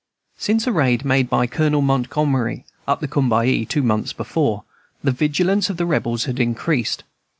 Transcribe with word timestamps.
Since 0.39 0.65
a 0.65 0.71
raid 0.71 1.05
made 1.05 1.29
by 1.29 1.45
Colonel 1.45 1.83
Montgomery 1.83 2.65
up 2.87 3.01
the 3.01 3.07
Combahee, 3.07 3.67
two 3.67 3.83
months 3.83 4.13
before, 4.13 4.63
the 5.03 5.11
vigilance 5.11 5.69
of 5.69 5.77
the 5.77 5.85
Rebels 5.85 6.23
had 6.25 6.39
increased. 6.39 7.03